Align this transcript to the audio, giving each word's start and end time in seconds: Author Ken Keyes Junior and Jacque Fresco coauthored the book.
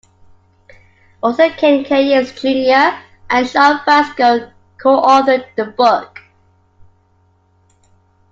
Author 1.21 1.51
Ken 1.51 1.83
Keyes 1.83 2.31
Junior 2.31 2.99
and 3.29 3.45
Jacque 3.47 3.83
Fresco 3.83 4.51
coauthored 4.79 5.45
the 5.55 5.65
book. 5.65 6.19